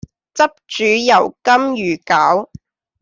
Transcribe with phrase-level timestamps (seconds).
[0.03, 0.07] 汁煮
[1.11, 2.49] 油甘魚鮫